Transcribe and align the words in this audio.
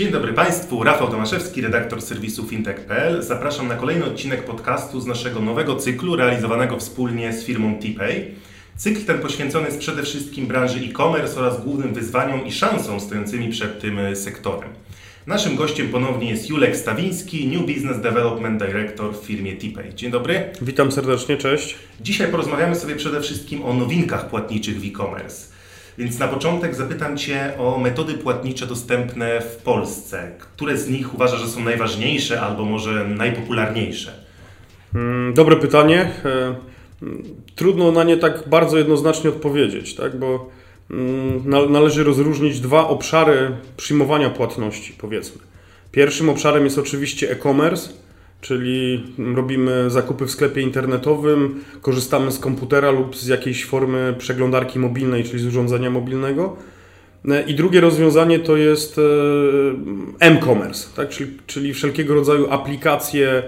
Dzień 0.00 0.12
dobry 0.12 0.32
Państwu, 0.32 0.84
Rafał 0.84 1.10
Tomaszewski, 1.10 1.60
redaktor 1.60 2.02
serwisu 2.02 2.46
fintech.pl. 2.46 3.22
Zapraszam 3.22 3.68
na 3.68 3.76
kolejny 3.76 4.04
odcinek 4.04 4.44
podcastu 4.44 5.00
z 5.00 5.06
naszego 5.06 5.40
nowego 5.40 5.76
cyklu 5.76 6.16
realizowanego 6.16 6.76
wspólnie 6.76 7.32
z 7.32 7.44
firmą 7.44 7.74
TPay. 7.74 8.34
Cykl 8.76 9.04
ten 9.04 9.18
poświęcony 9.18 9.66
jest 9.66 9.78
przede 9.78 10.02
wszystkim 10.02 10.46
branży 10.46 10.78
e-commerce 10.78 11.40
oraz 11.40 11.64
głównym 11.64 11.94
wyzwaniom 11.94 12.46
i 12.46 12.52
szansom 12.52 13.00
stojącymi 13.00 13.48
przed 13.48 13.80
tym 13.80 14.16
sektorem. 14.16 14.70
Naszym 15.26 15.56
gościem 15.56 15.88
ponownie 15.88 16.30
jest 16.30 16.48
Julek 16.48 16.76
Stawiński, 16.76 17.48
New 17.48 17.60
Business 17.60 18.00
Development 18.00 18.62
Director 18.62 19.14
w 19.14 19.26
firmie 19.26 19.56
TPay. 19.56 19.94
Dzień 19.94 20.10
dobry. 20.10 20.44
Witam 20.62 20.92
serdecznie, 20.92 21.36
cześć. 21.36 21.76
Dzisiaj 22.00 22.28
porozmawiamy 22.28 22.76
sobie 22.76 22.96
przede 22.96 23.20
wszystkim 23.20 23.64
o 23.64 23.74
nowinkach 23.74 24.28
płatniczych 24.28 24.80
w 24.80 24.84
e-commerce. 24.84 25.59
Więc 25.98 26.18
na 26.18 26.28
początek 26.28 26.74
zapytam 26.74 27.18
Cię 27.18 27.52
o 27.58 27.78
metody 27.78 28.14
płatnicze 28.14 28.66
dostępne 28.66 29.40
w 29.40 29.56
Polsce. 29.56 30.30
Które 30.38 30.76
z 30.76 30.88
nich 30.88 31.14
uważasz, 31.14 31.40
że 31.40 31.48
są 31.48 31.60
najważniejsze 31.60 32.40
albo 32.40 32.64
może 32.64 33.08
najpopularniejsze? 33.08 34.12
Mm, 34.94 35.34
dobre 35.34 35.56
pytanie. 35.56 36.10
E, 36.24 36.54
trudno 37.54 37.92
na 37.92 38.04
nie 38.04 38.16
tak 38.16 38.48
bardzo 38.48 38.78
jednoznacznie 38.78 39.30
odpowiedzieć, 39.30 39.94
tak? 39.94 40.18
bo 40.18 40.50
mm, 40.90 41.72
należy 41.72 42.04
rozróżnić 42.04 42.60
dwa 42.60 42.88
obszary 42.88 43.50
przyjmowania 43.76 44.30
płatności, 44.30 44.94
powiedzmy. 44.98 45.42
Pierwszym 45.92 46.28
obszarem 46.28 46.64
jest 46.64 46.78
oczywiście 46.78 47.30
e-commerce, 47.30 47.90
czyli 48.40 49.04
robimy 49.34 49.90
zakupy 49.90 50.26
w 50.26 50.30
sklepie 50.30 50.60
internetowym, 50.60 51.64
korzystamy 51.82 52.32
z 52.32 52.38
komputera 52.38 52.90
lub 52.90 53.16
z 53.16 53.26
jakiejś 53.26 53.64
formy 53.64 54.14
przeglądarki 54.18 54.78
mobilnej, 54.78 55.24
czyli 55.24 55.38
z 55.38 55.46
urządzenia 55.46 55.90
mobilnego. 55.90 56.56
I 57.46 57.54
drugie 57.54 57.80
rozwiązanie 57.80 58.38
to 58.38 58.56
jest 58.56 58.98
e, 58.98 59.02
m-commerce, 60.20 60.88
tak? 60.96 61.08
czyli, 61.08 61.30
czyli 61.46 61.74
wszelkiego 61.74 62.14
rodzaju 62.14 62.50
aplikacje 62.50 63.42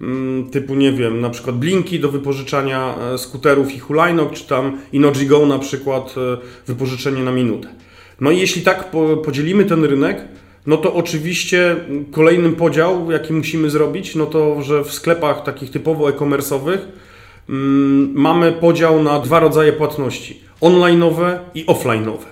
mm, 0.00 0.50
typu, 0.50 0.74
nie 0.74 0.92
wiem, 0.92 1.20
na 1.20 1.30
przykład 1.30 1.56
Blinki 1.56 2.00
do 2.00 2.08
wypożyczania 2.08 2.94
e, 3.14 3.18
skuterów 3.18 3.74
i 3.74 3.78
hulajnok, 3.78 4.32
czy 4.32 4.46
tam 4.46 4.78
InnoGo 4.92 5.46
na 5.46 5.58
przykład 5.58 6.14
e, 6.16 6.38
wypożyczenie 6.66 7.22
na 7.22 7.32
minutę. 7.32 7.68
No 8.20 8.30
i 8.30 8.38
jeśli 8.38 8.62
tak 8.62 8.90
podzielimy 9.24 9.64
ten 9.64 9.84
rynek, 9.84 10.24
no 10.68 10.76
to 10.76 10.94
oczywiście 10.94 11.76
kolejnym 12.12 12.56
podział, 12.56 13.10
jaki 13.10 13.32
musimy 13.32 13.70
zrobić, 13.70 14.14
no 14.14 14.26
to, 14.26 14.62
że 14.62 14.84
w 14.84 14.92
sklepach 14.92 15.42
takich 15.42 15.70
typowo 15.70 16.10
e-commerce'owych 16.10 16.78
mm, 17.48 18.12
mamy 18.14 18.52
podział 18.52 19.02
na 19.02 19.20
dwa 19.20 19.40
rodzaje 19.40 19.72
płatności: 19.72 20.40
online'owe 20.60 21.38
i 21.54 21.66
offline'owe. 21.66 22.24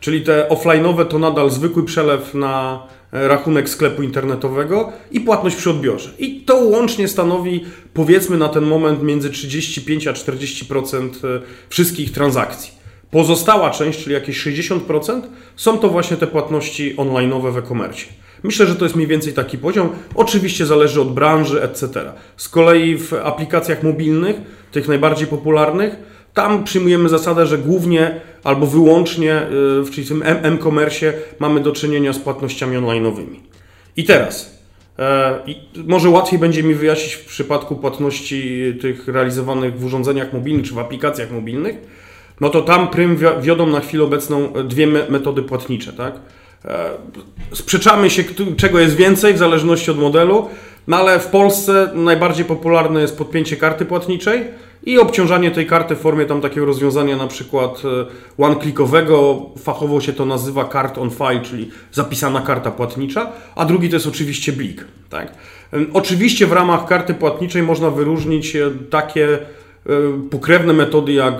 Czyli 0.00 0.22
te 0.22 0.46
offline'owe 0.50 1.06
to 1.06 1.18
nadal 1.18 1.50
zwykły 1.50 1.84
przelew 1.84 2.34
na 2.34 2.86
rachunek 3.12 3.68
sklepu 3.68 4.02
internetowego 4.02 4.92
i 5.10 5.20
płatność 5.20 5.56
przy 5.56 5.70
odbiorze. 5.70 6.10
I 6.18 6.40
to 6.40 6.56
łącznie 6.56 7.08
stanowi 7.08 7.64
powiedzmy 7.94 8.38
na 8.38 8.48
ten 8.48 8.64
moment 8.64 9.02
między 9.02 9.30
35 9.30 10.06
a 10.06 10.12
40% 10.12 11.08
e, 11.08 11.40
wszystkich 11.68 12.12
transakcji. 12.12 12.79
Pozostała 13.10 13.70
część, 13.70 14.02
czyli 14.02 14.14
jakieś 14.14 14.46
60%, 14.46 15.22
są 15.56 15.78
to 15.78 15.88
właśnie 15.88 16.16
te 16.16 16.26
płatności 16.26 16.96
online'owe 16.96 17.52
w 17.52 17.56
e-commerce. 17.56 18.04
Myślę, 18.42 18.66
że 18.66 18.76
to 18.76 18.84
jest 18.84 18.96
mniej 18.96 19.08
więcej 19.08 19.32
taki 19.32 19.58
poziom. 19.58 19.88
Oczywiście 20.14 20.66
zależy 20.66 21.00
od 21.00 21.14
branży, 21.14 21.62
etc. 21.62 22.12
Z 22.36 22.48
kolei 22.48 22.96
w 22.98 23.12
aplikacjach 23.14 23.82
mobilnych, 23.82 24.36
tych 24.72 24.88
najbardziej 24.88 25.26
popularnych, 25.26 25.96
tam 26.34 26.64
przyjmujemy 26.64 27.08
zasadę, 27.08 27.46
że 27.46 27.58
głównie 27.58 28.20
albo 28.44 28.66
wyłącznie, 28.66 29.42
y, 29.82 29.90
czyli 29.90 30.06
w 30.06 30.08
tym 30.08 30.22
m-commerce 30.24 31.12
mamy 31.38 31.60
do 31.60 31.72
czynienia 31.72 32.12
z 32.12 32.18
płatnościami 32.18 32.76
online'owymi. 32.76 33.36
I 33.96 34.04
teraz, 34.04 34.58
e, 34.98 35.38
może 35.86 36.08
łatwiej 36.08 36.38
będzie 36.38 36.62
mi 36.62 36.74
wyjaśnić 36.74 37.14
w 37.14 37.24
przypadku 37.24 37.76
płatności 37.76 38.74
tych 38.80 39.08
realizowanych 39.08 39.78
w 39.78 39.84
urządzeniach 39.84 40.32
mobilnych 40.32 40.66
czy 40.66 40.74
w 40.74 40.78
aplikacjach 40.78 41.30
mobilnych, 41.30 41.76
no 42.40 42.48
to 42.50 42.62
tam 42.62 42.88
prym 42.88 43.18
wiodą 43.40 43.66
na 43.66 43.80
chwilę 43.80 44.04
obecną 44.04 44.52
e, 44.54 44.64
dwie 44.64 44.86
metody 44.86 45.42
płatnicze, 45.42 45.92
tak? 45.92 46.14
E, 46.64 46.90
sprzeczamy 47.52 48.10
się, 48.10 48.24
czego 48.56 48.78
jest 48.78 48.96
więcej 48.96 49.34
w 49.34 49.38
zależności 49.38 49.90
od 49.90 49.98
modelu, 49.98 50.48
no 50.86 50.96
ale 50.96 51.20
w 51.20 51.26
Polsce 51.26 51.90
najbardziej 51.94 52.44
popularne 52.44 53.00
jest 53.00 53.18
podpięcie 53.18 53.56
karty 53.56 53.84
płatniczej 53.84 54.44
i 54.84 54.98
obciążanie 54.98 55.50
tej 55.50 55.66
karty 55.66 55.96
w 55.96 55.98
formie 55.98 56.26
tam 56.26 56.40
takiego 56.40 56.66
rozwiązania 56.66 57.16
na 57.16 57.26
przykład 57.26 57.82
e, 57.84 58.42
one-clickowego, 58.42 59.40
fachowo 59.58 60.00
się 60.00 60.12
to 60.12 60.26
nazywa 60.26 60.64
card 60.64 60.98
on 60.98 61.10
file, 61.10 61.40
czyli 61.42 61.70
zapisana 61.92 62.40
karta 62.40 62.70
płatnicza, 62.70 63.32
a 63.56 63.64
drugi 63.64 63.88
to 63.88 63.96
jest 63.96 64.06
oczywiście 64.06 64.52
blik. 64.52 64.84
Tak? 65.10 65.32
Oczywiście 65.92 66.46
w 66.46 66.52
ramach 66.52 66.86
karty 66.86 67.14
płatniczej 67.14 67.62
można 67.62 67.90
wyróżnić 67.90 68.56
takie 68.90 69.38
pokrewne 70.30 70.72
metody 70.72 71.12
jak 71.12 71.34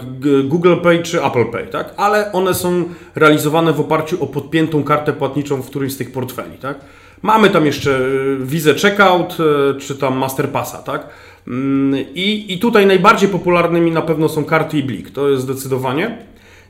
Google 0.44 0.76
Pay 0.82 1.02
czy 1.02 1.24
Apple 1.24 1.44
Pay, 1.44 1.66
tak? 1.66 1.94
ale 1.96 2.32
one 2.32 2.54
są 2.54 2.84
realizowane 3.14 3.72
w 3.72 3.80
oparciu 3.80 4.24
o 4.24 4.26
podpiętą 4.26 4.84
kartę 4.84 5.12
płatniczą 5.12 5.62
w 5.62 5.66
którymś 5.66 5.92
z 5.92 5.96
tych 5.96 6.12
portfeli. 6.12 6.58
Tak? 6.58 6.80
Mamy 7.22 7.50
tam 7.50 7.66
jeszcze 7.66 7.96
e, 7.96 8.00
Visa 8.40 8.70
Checkout 8.74 9.36
e, 9.40 9.80
czy 9.80 9.96
tam 9.96 10.18
Masterpassa. 10.18 10.78
Tak? 10.78 11.08
Mm, 11.48 12.04
I, 12.14 12.46
I 12.48 12.58
tutaj 12.58 12.86
najbardziej 12.86 13.28
popularnymi 13.28 13.90
na 13.90 14.02
pewno 14.02 14.28
są 14.28 14.44
karty 14.44 14.78
i 14.78 14.82
blik, 14.82 15.10
to 15.10 15.28
jest 15.28 15.42
zdecydowanie. 15.42 16.18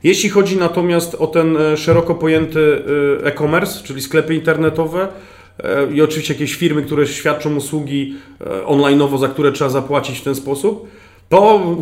Jeśli 0.03 0.31
chodzi 0.31 0.57
natomiast 0.57 1.15
o 1.15 1.27
ten 1.27 1.59
szeroko 1.77 2.15
pojęty 2.15 2.83
e-commerce, 3.25 3.83
czyli 3.85 4.01
sklepy 4.01 4.35
internetowe, 4.35 5.09
i 5.95 6.03
oczywiście 6.03 6.35
jakieś 6.35 6.55
firmy, 6.55 6.83
które 6.83 7.07
świadczą 7.07 7.57
usługi 7.57 8.15
online'owo, 8.67 9.19
za 9.19 9.29
które 9.29 9.53
trzeba 9.53 9.71
zapłacić 9.71 10.19
w 10.19 10.23
ten 10.23 10.35
sposób, 10.35 10.89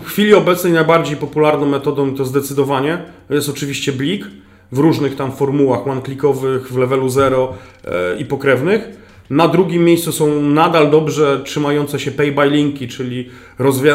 w 0.02 0.06
chwili 0.06 0.34
obecnej 0.34 0.72
najbardziej 0.72 1.16
popularną 1.16 1.66
metodą 1.66 2.14
to 2.14 2.24
zdecydowanie 2.24 2.98
jest 3.30 3.48
oczywiście 3.48 3.92
Blik 3.92 4.26
w 4.72 4.78
różnych 4.78 5.16
tam 5.16 5.32
formułach 5.32 5.86
one-clickowych, 5.86 6.72
w 6.72 6.76
levelu 6.76 7.08
0 7.08 7.54
e, 7.84 8.16
i 8.18 8.24
pokrewnych. 8.24 8.88
Na 9.30 9.48
drugim 9.48 9.84
miejscu 9.84 10.12
są 10.12 10.42
nadal 10.42 10.90
dobrze 10.90 11.40
trzymające 11.44 12.00
się 12.00 12.10
pay 12.10 12.32
by 12.32 12.50
linki, 12.50 12.88
czyli 12.88 13.28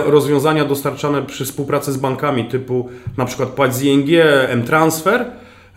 rozwiązania 0.05 0.65
dostarczane 0.65 1.21
przy 1.21 1.45
współpracy 1.45 1.91
z 1.91 1.97
bankami 1.97 2.45
typu 2.45 2.89
na 3.17 3.25
przykład 3.25 3.49
płać 3.49 3.75
z 3.75 3.83
ING, 3.83 4.09
M-Transfer. 4.47 5.25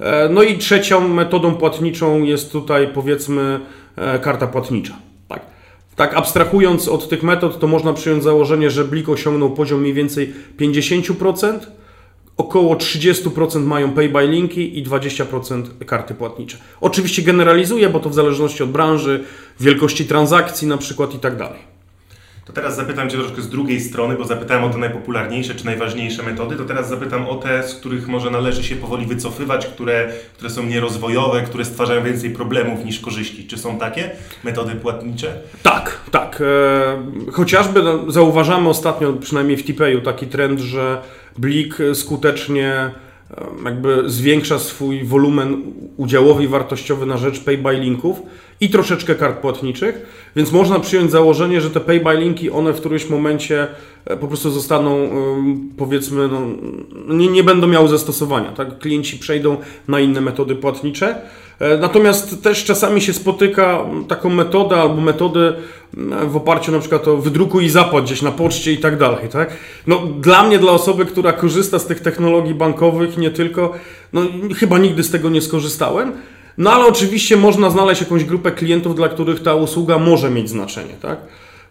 E, 0.00 0.28
no 0.28 0.42
i 0.42 0.58
trzecią 0.58 1.08
metodą 1.08 1.54
płatniczą 1.54 2.22
jest 2.22 2.52
tutaj 2.52 2.88
powiedzmy 2.88 3.60
e, 3.96 4.18
karta 4.18 4.46
płatnicza. 4.46 5.05
Tak, 5.96 6.14
abstrahując 6.14 6.88
od 6.88 7.08
tych 7.08 7.22
metod, 7.22 7.58
to 7.58 7.66
można 7.66 7.92
przyjąć 7.92 8.22
założenie, 8.22 8.70
że 8.70 8.84
Blik 8.84 9.08
osiągnął 9.08 9.50
poziom 9.50 9.80
mniej 9.80 9.94
więcej 9.94 10.34
50%, 10.58 11.58
około 12.36 12.74
30% 12.74 13.64
mają 13.64 13.92
pay 13.92 14.08
by 14.08 14.26
linki 14.26 14.78
i 14.78 14.84
20% 14.84 15.62
karty 15.86 16.14
płatnicze. 16.14 16.58
Oczywiście 16.80 17.22
generalizuję, 17.22 17.88
bo 17.88 18.00
to 18.00 18.10
w 18.10 18.14
zależności 18.14 18.62
od 18.62 18.70
branży, 18.70 19.24
wielkości 19.60 20.04
transakcji 20.04 20.68
na 20.68 20.78
przykład 20.78 21.14
i 21.14 21.18
tak 21.18 21.36
dalej. 21.36 21.75
To 22.46 22.52
teraz 22.52 22.76
zapytam 22.76 23.10
Cię 23.10 23.18
troszkę 23.18 23.42
z 23.42 23.48
drugiej 23.48 23.80
strony, 23.80 24.16
bo 24.16 24.24
zapytałem 24.24 24.64
o 24.64 24.70
te 24.70 24.78
najpopularniejsze 24.78 25.54
czy 25.54 25.64
najważniejsze 25.64 26.22
metody, 26.22 26.56
to 26.56 26.64
teraz 26.64 26.88
zapytam 26.88 27.26
o 27.28 27.34
te, 27.34 27.68
z 27.68 27.74
których 27.74 28.08
może 28.08 28.30
należy 28.30 28.64
się 28.64 28.76
powoli 28.76 29.06
wycofywać, 29.06 29.66
które, 29.66 30.12
które 30.34 30.50
są 30.50 30.66
nierozwojowe, 30.66 31.42
które 31.42 31.64
stwarzają 31.64 32.04
więcej 32.04 32.30
problemów 32.30 32.84
niż 32.84 33.00
korzyści. 33.00 33.46
Czy 33.46 33.58
są 33.58 33.78
takie 33.78 34.10
metody 34.44 34.74
płatnicze? 34.74 35.40
Tak, 35.62 36.00
tak. 36.10 36.42
E, 37.26 37.32
chociażby 37.32 37.82
no, 37.82 38.10
zauważamy 38.10 38.68
ostatnio, 38.68 39.12
przynajmniej 39.12 39.56
w 39.56 39.64
TPay-u, 39.64 40.00
taki 40.00 40.26
trend, 40.26 40.60
że 40.60 41.02
Blik 41.38 41.78
skutecznie 41.94 42.72
e, 42.72 42.90
jakby 43.64 44.10
zwiększa 44.10 44.58
swój 44.58 45.04
wolumen 45.04 45.62
udziałowy 45.96 46.44
i 46.44 46.48
wartościowy 46.48 47.06
na 47.06 47.16
rzecz 47.16 47.40
pay 47.40 47.58
by 47.58 47.72
linków 47.72 48.22
i 48.60 48.70
troszeczkę 48.70 49.14
kart 49.14 49.38
płatniczych, 49.38 50.06
więc 50.36 50.52
można 50.52 50.80
przyjąć 50.80 51.10
założenie, 51.10 51.60
że 51.60 51.70
te 51.70 51.80
pay 51.80 52.00
by 52.00 52.16
linki, 52.16 52.50
one 52.50 52.72
w 52.72 52.80
którymś 52.80 53.08
momencie 53.08 53.66
e, 54.04 54.16
po 54.16 54.28
prostu 54.28 54.50
zostaną, 54.50 55.10
powiedzmy, 55.76 56.28
no, 56.28 56.40
nie, 57.14 57.28
nie 57.28 57.44
będą 57.44 57.66
miały 57.66 57.88
zastosowania. 57.88 58.52
Tak? 58.52 58.78
Klienci 58.78 59.18
przejdą 59.18 59.56
na 59.88 60.00
inne 60.00 60.20
metody 60.20 60.54
płatnicze. 60.54 61.22
E, 61.58 61.78
natomiast 61.78 62.42
też 62.42 62.64
czasami 62.64 63.00
się 63.00 63.12
spotyka 63.12 63.84
taką 64.08 64.30
metodę 64.30 64.76
albo 64.76 65.00
metody 65.00 65.52
w 66.26 66.36
oparciu 66.36 66.72
na 66.72 66.78
przykład 66.78 67.08
o 67.08 67.16
wydrukuj 67.16 67.64
i 67.64 67.70
zapłać 67.70 68.04
gdzieś 68.04 68.22
na 68.22 68.30
poczcie 68.30 68.72
i 68.72 68.78
tak 68.78 68.98
dalej. 68.98 69.28
Tak? 69.28 69.56
No, 69.86 70.02
dla 70.20 70.42
mnie, 70.42 70.58
dla 70.58 70.72
osoby, 70.72 71.06
która 71.06 71.32
korzysta 71.32 71.78
z 71.78 71.86
tych 71.86 72.00
technologii 72.00 72.54
bankowych, 72.54 73.18
nie 73.18 73.30
tylko, 73.30 73.72
no, 74.12 74.22
chyba 74.56 74.78
nigdy 74.78 75.02
z 75.02 75.10
tego 75.10 75.30
nie 75.30 75.42
skorzystałem. 75.42 76.12
No 76.58 76.72
ale 76.72 76.86
oczywiście 76.86 77.36
można 77.36 77.70
znaleźć 77.70 78.00
jakąś 78.00 78.24
grupę 78.24 78.52
klientów, 78.52 78.94
dla 78.94 79.08
których 79.08 79.42
ta 79.42 79.54
usługa 79.54 79.98
może 79.98 80.30
mieć 80.30 80.50
znaczenie. 80.50 80.94
Tak? 81.02 81.18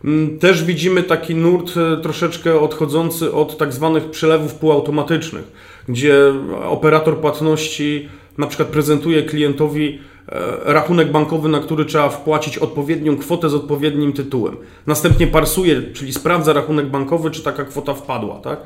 Mm, 0.04 0.40
też 0.40 0.64
widzimy 0.64 1.04
taki 1.04 1.36
nurt 1.36 1.78
e, 1.78 1.98
troszeczkę 1.98 2.60
odchodzący 2.60 3.34
od 3.34 3.58
tak 3.58 3.74
zwanych 3.74 4.10
przelewów 4.10 4.56
półautomatycznych, 4.56 5.52
gdzie 5.90 6.34
operator 6.70 7.18
płatności 7.18 8.10
na 8.38 8.48
przykład 8.48 8.70
prezentuje 8.70 9.24
klientowi 9.24 10.00
e, 10.30 10.74
rachunek 10.74 11.12
bankowy, 11.12 11.50
na 11.50 11.60
który 11.60 11.86
trzeba 11.86 12.10
wpłacić 12.10 12.58
odpowiednią 12.58 13.18
kwotę 13.18 13.50
z 13.50 13.54
odpowiednim 13.54 14.14
tytułem. 14.14 14.58
Następnie 14.88 15.28
parsuje, 15.28 15.82
czyli 15.94 16.14
sprawdza 16.14 16.54
rachunek 16.54 16.86
bankowy, 16.86 17.32
czy 17.32 17.44
taka 17.44 17.66
kwota 17.66 17.94
wpadła, 17.94 18.36
tak? 18.36 18.60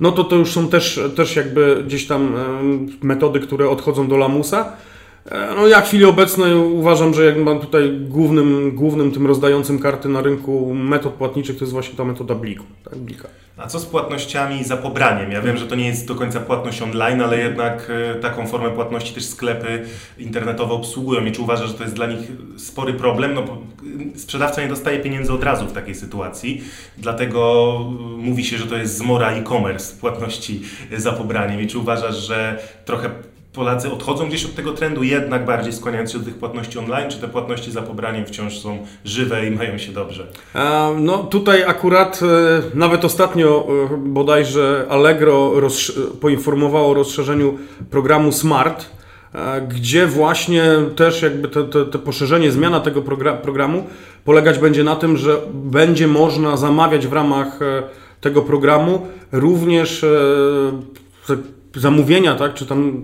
No 0.00 0.12
to 0.12 0.24
to 0.24 0.36
już 0.36 0.52
są 0.52 0.68
też, 0.68 1.00
też 1.16 1.36
jakby 1.36 1.82
gdzieś 1.86 2.06
tam 2.06 2.34
metody, 3.02 3.40
które 3.40 3.68
odchodzą 3.68 4.08
do 4.08 4.16
lamusa. 4.16 4.72
E, 5.26 5.54
no 5.56 5.68
ja 5.68 5.80
w 5.80 5.86
chwili 5.88 6.04
obecnej 6.04 6.54
uważam, 6.54 7.14
że 7.14 7.24
jak 7.24 7.36
mam 7.36 7.60
tutaj 7.60 7.98
głównym, 8.00 8.76
głównym 8.76 9.12
tym 9.12 9.26
rozdającym 9.26 9.78
karty 9.78 10.08
na 10.08 10.22
rynku 10.22 10.74
metod 10.74 11.14
płatniczych 11.14 11.58
to 11.58 11.64
jest 11.64 11.72
właśnie 11.72 11.96
ta 11.96 12.04
metoda 12.04 12.34
Bliku. 12.34 12.64
Tak, 12.84 12.98
Blika. 12.98 13.28
A 13.56 13.66
co 13.66 13.78
z 13.80 13.86
płatnościami 13.86 14.64
za 14.64 14.76
pobraniem? 14.76 15.32
Ja 15.32 15.42
wiem, 15.42 15.56
że 15.56 15.66
to 15.66 15.74
nie 15.74 15.86
jest 15.86 16.06
do 16.06 16.14
końca 16.14 16.40
płatność 16.40 16.82
online, 16.82 17.20
ale 17.20 17.38
jednak 17.38 17.90
e, 17.90 18.14
taką 18.14 18.46
formę 18.46 18.70
płatności 18.70 19.14
też 19.14 19.24
sklepy 19.24 19.84
internetowe 20.18 20.74
obsługują. 20.74 21.24
I 21.24 21.32
czy 21.32 21.42
uważasz, 21.42 21.68
że 21.68 21.74
to 21.74 21.82
jest 21.82 21.94
dla 21.94 22.06
nich 22.06 22.20
spory 22.56 22.94
problem? 22.94 23.34
No, 23.34 23.44
sprzedawca 24.16 24.62
nie 24.62 24.68
dostaje 24.68 24.98
pieniędzy 24.98 25.32
od 25.32 25.44
razu 25.44 25.66
w 25.66 25.72
takiej 25.72 25.94
sytuacji, 25.94 26.62
dlatego 26.98 27.78
mówi 28.16 28.44
się, 28.44 28.58
że 28.58 28.66
to 28.66 28.76
jest 28.76 28.98
zmora 28.98 29.30
e-commerce, 29.30 29.96
płatności 29.96 30.62
za 30.96 31.12
pobraniem. 31.12 31.60
I 31.60 31.66
czy 31.66 31.78
uważasz, 31.78 32.16
że 32.16 32.62
trochę 32.84 33.10
Polacy 33.52 33.92
odchodzą 33.92 34.28
gdzieś 34.28 34.44
od 34.44 34.54
tego 34.54 34.72
trendu, 34.72 35.02
jednak 35.02 35.44
bardziej 35.44 35.72
skłaniając 35.72 36.12
się 36.12 36.18
do 36.18 36.24
tych 36.24 36.34
płatności 36.34 36.78
online, 36.78 37.10
czy 37.10 37.18
te 37.18 37.28
płatności 37.28 37.70
za 37.70 37.82
pobraniem 37.82 38.26
wciąż 38.26 38.58
są 38.58 38.78
żywe 39.04 39.46
i 39.46 39.50
mają 39.50 39.78
się 39.78 39.92
dobrze? 39.92 40.26
No 40.96 41.18
tutaj 41.18 41.64
akurat 41.64 42.20
e, 42.22 42.62
nawet 42.74 43.04
ostatnio 43.04 43.66
e, 43.92 43.96
bodajże 43.96 44.86
Allegro 44.88 45.52
poinformowało 46.20 46.90
o 46.90 46.94
rozszerzeniu 46.94 47.58
programu 47.90 48.32
Smart, 48.32 48.86
e, 49.34 49.60
gdzie 49.60 50.06
właśnie 50.06 50.64
też 50.96 51.22
jakby 51.22 51.48
te, 51.48 51.64
te, 51.64 51.86
te 51.86 51.98
poszerzenie, 51.98 52.50
zmiana 52.50 52.80
tego 52.80 53.02
programu 53.42 53.86
polegać 54.24 54.58
będzie 54.58 54.84
na 54.84 54.96
tym, 54.96 55.16
że 55.16 55.36
będzie 55.54 56.06
można 56.06 56.56
zamawiać 56.56 57.06
w 57.06 57.12
ramach 57.12 57.58
tego 58.20 58.42
programu 58.42 59.06
również 59.32 60.04
zamówienia, 61.74 62.34
tak, 62.34 62.54
czy 62.54 62.66
tam 62.66 63.02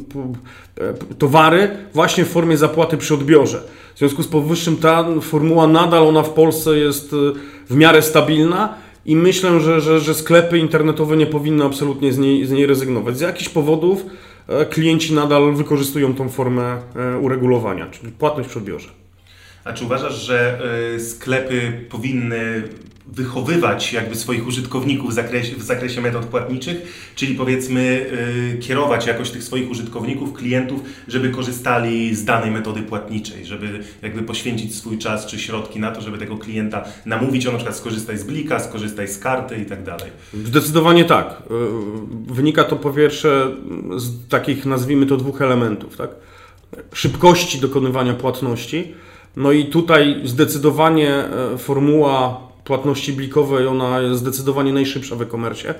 e, 0.80 1.14
towary 1.14 1.68
właśnie 1.94 2.24
w 2.24 2.28
formie 2.28 2.56
zapłaty 2.56 2.96
przy 2.96 3.14
odbiorze. 3.14 3.62
W 3.94 3.98
związku 3.98 4.22
z 4.22 4.28
powyższym 4.28 4.76
ta 4.76 5.06
formuła 5.20 5.66
nadal 5.66 6.08
ona 6.08 6.22
w 6.22 6.30
Polsce 6.30 6.78
jest 6.78 7.12
e, 7.12 7.16
w 7.70 7.76
miarę 7.76 8.02
stabilna 8.02 8.74
i 9.06 9.16
myślę, 9.16 9.60
że, 9.60 9.80
że, 9.80 10.00
że 10.00 10.14
sklepy 10.14 10.58
internetowe 10.58 11.16
nie 11.16 11.26
powinny 11.26 11.64
absolutnie 11.64 12.12
z 12.12 12.18
niej, 12.18 12.46
z 12.46 12.50
niej 12.50 12.66
rezygnować. 12.66 13.18
Z 13.18 13.20
jakichś 13.20 13.48
powodów 13.48 14.06
e, 14.48 14.66
klienci 14.66 15.14
nadal 15.14 15.54
wykorzystują 15.54 16.14
tą 16.14 16.28
formę 16.28 16.78
uregulowania, 17.20 17.86
czyli 17.86 18.12
płatność 18.12 18.48
przy 18.48 18.58
odbiorze. 18.58 18.88
A 19.64 19.72
czy 19.72 19.84
uważasz, 19.84 20.14
że 20.14 20.60
sklepy 20.98 21.86
powinny 21.90 22.62
wychowywać 23.06 23.92
jakby 23.92 24.16
swoich 24.16 24.46
użytkowników 24.46 25.10
w 25.10 25.12
zakresie, 25.12 25.56
w 25.56 25.62
zakresie 25.62 26.00
metod 26.00 26.26
płatniczych, 26.26 27.12
czyli 27.14 27.34
powiedzmy 27.34 28.06
yy, 28.52 28.58
kierować 28.58 29.06
jakoś 29.06 29.30
tych 29.30 29.44
swoich 29.44 29.70
użytkowników, 29.70 30.32
klientów, 30.32 30.80
żeby 31.08 31.30
korzystali 31.30 32.14
z 32.14 32.24
danej 32.24 32.50
metody 32.50 32.82
płatniczej, 32.82 33.46
żeby 33.46 33.80
jakby 34.02 34.22
poświęcić 34.22 34.74
swój 34.74 34.98
czas 34.98 35.26
czy 35.26 35.38
środki 35.38 35.80
na 35.80 35.90
to, 35.90 36.00
żeby 36.00 36.18
tego 36.18 36.36
klienta 36.36 36.84
namówić, 37.06 37.46
on 37.46 37.52
na 37.52 37.58
przykład 37.58 37.76
skorzystaj 37.76 38.18
z 38.18 38.24
blika, 38.24 38.60
skorzystaj 38.60 39.08
z 39.08 39.18
karty 39.18 39.56
i 39.56 39.66
tak 39.66 39.82
dalej. 39.82 40.10
Zdecydowanie 40.44 41.04
tak. 41.04 41.42
Y, 42.30 42.34
wynika 42.34 42.64
to 42.64 42.76
po 42.76 42.90
pierwsze 42.90 43.50
z 43.96 44.28
takich, 44.28 44.66
nazwijmy 44.66 45.06
to, 45.06 45.16
dwóch 45.16 45.42
elementów, 45.42 45.96
tak? 45.96 46.10
Szybkości 46.92 47.60
dokonywania 47.60 48.14
płatności. 48.14 48.94
No 49.36 49.52
i 49.52 49.66
tutaj 49.66 50.20
zdecydowanie 50.24 51.10
e, 51.14 51.58
formuła 51.58 52.45
płatności 52.66 53.12
blikowej, 53.12 53.66
ona 53.66 54.00
jest 54.00 54.20
zdecydowanie 54.20 54.72
najszybsza 54.72 55.16
w 55.16 55.22
e-commerce. 55.22 55.74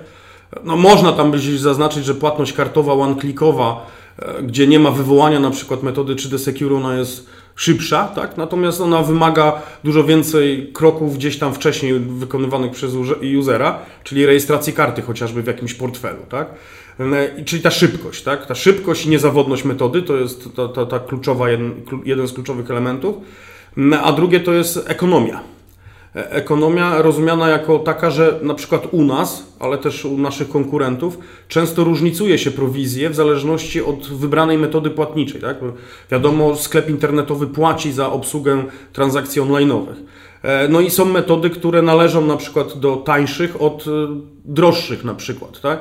No, 0.65 0.77
można 0.77 1.12
tam 1.12 1.31
być 1.31 1.61
zaznaczyć, 1.61 2.05
że 2.05 2.15
płatność 2.15 2.53
kartowa, 2.53 2.93
one-clickowa, 2.93 3.87
e, 4.19 4.43
gdzie 4.43 4.67
nie 4.67 4.79
ma 4.79 4.91
wywołania 4.91 5.41
na 5.41 5.50
przykład 5.50 5.83
metody 5.83 6.15
3D 6.15 6.38
Secure, 6.38 6.77
ona 6.77 6.97
jest 6.97 7.27
szybsza, 7.55 8.05
tak? 8.05 8.37
natomiast 8.37 8.81
ona 8.81 9.03
wymaga 9.03 9.62
dużo 9.85 10.05
więcej 10.05 10.71
kroków 10.73 11.17
gdzieś 11.17 11.38
tam 11.38 11.55
wcześniej 11.55 11.93
wykonywanych 12.00 12.73
przez 12.73 12.93
usera, 13.38 13.79
czyli 14.05 14.27
rejestracji 14.27 14.73
karty 14.73 15.03
chociażby 15.03 15.43
w 15.43 15.47
jakimś 15.47 15.75
portfelu. 15.75 16.21
Tak? 16.29 16.49
E, 17.00 17.44
czyli 17.44 17.62
ta 17.62 17.71
szybkość, 17.71 18.23
tak? 18.23 18.47
ta 18.47 18.55
szybkość 18.55 19.06
i 19.06 19.09
niezawodność 19.09 19.65
metody 19.65 20.03
to 20.03 20.17
jest 20.17 20.49
ta, 20.56 20.69
ta, 20.69 20.87
ta 20.87 20.99
kluczowa, 20.99 21.50
jeden, 21.50 21.81
jeden 22.05 22.29
z 22.29 22.33
kluczowych 22.33 22.71
elementów, 22.71 23.17
a 24.03 24.12
drugie 24.12 24.41
to 24.41 24.53
jest 24.53 24.85
ekonomia 24.87 25.41
E, 25.41 25.56
ekonomia 26.14 27.03
rozumiana 27.03 27.49
jako 27.49 27.79
taka, 27.79 28.11
że 28.11 28.38
na 28.43 28.55
przykład 28.55 28.82
u 28.91 29.05
nas, 29.05 29.47
ale 29.61 29.79
też 29.79 30.05
u 30.05 30.19
naszych 30.19 30.49
konkurentów, 30.49 31.19
często 31.49 31.85
różnicuje 31.85 32.38
się 32.38 32.50
prowizję 32.50 33.11
w 33.11 33.14
zależności 33.14 33.82
od 33.82 34.08
wybranej 34.08 34.58
metody 34.58 34.91
płatniczej. 34.91 35.41
Tak? 35.41 35.56
Wiadomo, 36.11 36.56
sklep 36.56 36.91
internetowy 36.91 37.47
płaci 37.47 37.93
za 37.93 38.12
obsługę 38.12 38.64
transakcji 38.93 39.43
online'owych. 39.43 39.97
E, 40.43 40.69
no 40.69 40.81
i 40.81 40.91
są 40.91 41.05
metody, 41.05 41.50
które 41.50 41.82
należą 41.82 42.26
na 42.26 42.37
przykład 42.37 42.79
do 42.79 42.97
tańszych 42.97 43.62
od 43.62 43.85
e, 43.87 43.91
droższych 44.44 45.04
na 45.04 45.14
przykład. 45.14 45.61
Tak? 45.61 45.81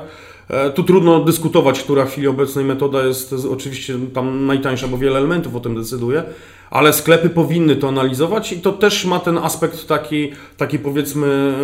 Tu 0.74 0.84
trudno 0.84 1.24
dyskutować, 1.24 1.82
która 1.82 2.04
w 2.04 2.10
chwili 2.10 2.28
obecnej 2.28 2.64
metoda 2.64 3.02
jest 3.02 3.34
oczywiście 3.50 3.94
tam 4.14 4.46
najtańsza, 4.46 4.88
bo 4.88 4.98
wiele 4.98 5.18
elementów 5.18 5.54
o 5.54 5.60
tym 5.60 5.74
decyduje, 5.74 6.22
ale 6.70 6.92
sklepy 6.92 7.30
powinny 7.30 7.76
to 7.76 7.88
analizować 7.88 8.52
i 8.52 8.60
to 8.60 8.72
też 8.72 9.04
ma 9.04 9.20
ten 9.20 9.38
aspekt 9.38 9.86
taki, 9.86 10.32
taki 10.56 10.78
powiedzmy 10.78 11.54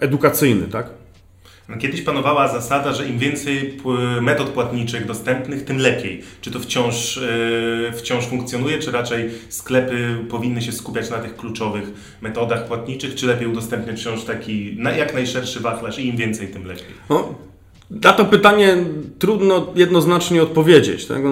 edukacyjny, 0.00 0.68
tak? 0.68 0.90
No, 1.68 1.76
kiedyś 1.76 2.02
panowała 2.02 2.48
zasada, 2.48 2.92
że 2.92 3.08
im 3.08 3.18
więcej 3.18 3.78
metod 4.20 4.48
płatniczych 4.48 5.06
dostępnych, 5.06 5.64
tym 5.64 5.78
lepiej. 5.78 6.22
Czy 6.40 6.50
to 6.50 6.60
wciąż, 6.60 7.16
yy, 7.16 7.92
wciąż 7.92 8.26
funkcjonuje, 8.26 8.78
czy 8.78 8.90
raczej 8.90 9.30
sklepy 9.48 10.24
powinny 10.30 10.62
się 10.62 10.72
skupiać 10.72 11.10
na 11.10 11.18
tych 11.18 11.36
kluczowych 11.36 11.92
metodach 12.20 12.66
płatniczych, 12.66 13.14
czy 13.14 13.26
lepiej 13.26 13.48
udostępniać 13.48 14.00
wciąż 14.00 14.24
taki 14.24 14.76
jak 14.96 15.14
najszerszy 15.14 15.60
wachlarz 15.60 15.98
i 15.98 16.08
im 16.08 16.16
więcej, 16.16 16.48
tym 16.48 16.66
lepiej? 16.66 16.94
No, 17.10 17.34
na 17.90 18.12
to 18.12 18.24
pytanie 18.24 18.76
trudno 19.18 19.66
jednoznacznie 19.74 20.42
odpowiedzieć. 20.42 21.06
Tak? 21.06 21.22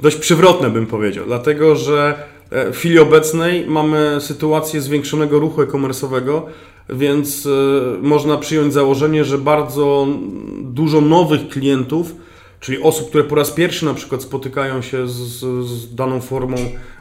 Dość 0.00 0.16
przywrotne 0.16 0.70
bym 0.70 0.86
powiedział, 0.86 1.24
dlatego 1.26 1.76
że 1.76 2.14
e, 2.50 2.72
w 2.72 2.76
chwili 2.76 2.98
obecnej 2.98 3.66
mamy 3.66 4.16
sytuację 4.20 4.80
zwiększonego 4.80 5.38
ruchu 5.38 5.62
e-commerce'owego, 5.62 6.42
więc 6.88 7.46
e, 7.46 7.50
można 8.02 8.36
przyjąć 8.36 8.72
założenie, 8.72 9.24
że 9.24 9.38
bardzo 9.38 10.06
dużo 10.62 11.00
nowych 11.00 11.48
klientów, 11.48 12.14
czyli 12.60 12.82
osób, 12.82 13.08
które 13.08 13.24
po 13.24 13.34
raz 13.34 13.50
pierwszy 13.50 13.84
na 13.84 13.94
przykład 13.94 14.22
spotykają 14.22 14.82
się 14.82 15.08
z, 15.08 15.40
z 15.66 15.94
daną 15.94 16.20
formą 16.20 16.56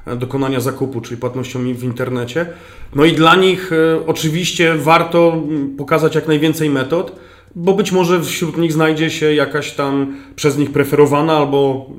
e, 0.05 0.15
dokonania 0.15 0.59
zakupu, 0.59 1.01
czyli 1.01 1.21
płatnością 1.21 1.73
w 1.73 1.83
internecie. 1.83 2.45
No 2.95 3.05
i 3.05 3.13
dla 3.13 3.35
nich 3.35 3.71
oczywiście 4.07 4.75
warto 4.75 5.43
pokazać 5.77 6.15
jak 6.15 6.27
najwięcej 6.27 6.69
metod, 6.69 7.15
bo 7.55 7.73
być 7.73 7.91
może 7.91 8.23
wśród 8.23 8.57
nich 8.57 8.73
znajdzie 8.73 9.09
się 9.09 9.33
jakaś 9.33 9.71
tam 9.71 10.15
przez 10.35 10.57
nich 10.57 10.71
preferowana 10.71 11.37
albo 11.37 11.89